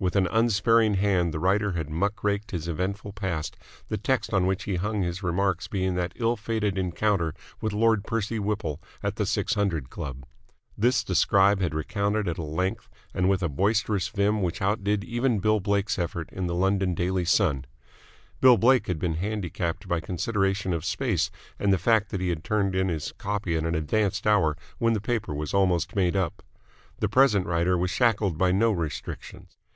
[0.00, 3.56] With an unsparing hand the writer had muck raked his eventful past,
[3.88, 8.04] the text on which he hung his remarks being that ill fated encounter with Lord
[8.04, 10.24] Percy Whipple at the Six Hundred Club.
[10.76, 15.02] This the scribe had recounted at a length and with a boisterous vim which outdid
[15.02, 17.64] even Bill Blake's effort in the London Daily Sun.
[18.40, 22.44] Bill Blake had been handicapped by consideration of space and the fact that he had
[22.44, 26.42] turned in his copy at an advanced hour when the paper was almost made up.
[26.98, 29.56] The present writer was shackled by no restrictions.